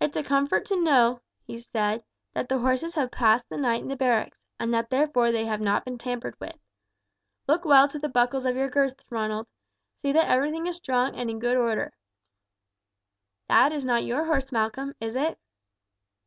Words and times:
"It's 0.00 0.16
a 0.16 0.22
comfort 0.22 0.64
to 0.68 0.80
know," 0.82 1.20
he 1.46 1.58
said, 1.58 2.02
"that 2.32 2.48
the 2.48 2.60
horses 2.60 2.94
have 2.94 3.10
passed 3.10 3.46
the 3.50 3.58
night 3.58 3.82
in 3.82 3.88
the 3.88 3.94
barracks, 3.94 4.38
and 4.58 4.72
that 4.72 4.88
therefore 4.88 5.30
they 5.30 5.44
have 5.44 5.60
not 5.60 5.84
been 5.84 5.98
tampered 5.98 6.40
with. 6.40 6.56
Look 7.46 7.66
well 7.66 7.86
to 7.88 7.98
the 7.98 8.08
buckles 8.08 8.46
of 8.46 8.56
your 8.56 8.70
girths, 8.70 9.04
Ronald. 9.10 9.46
See 10.00 10.12
that 10.12 10.30
everything 10.30 10.66
is 10.66 10.76
strong 10.76 11.14
and 11.14 11.28
in 11.28 11.40
good 11.40 11.58
order." 11.58 11.92
"That 13.48 13.70
is 13.70 13.84
not 13.84 14.04
your 14.04 14.22
own 14.22 14.28
horse, 14.28 14.50
Malcolm, 14.50 14.94
is 14.98 15.14
it?" 15.14 15.38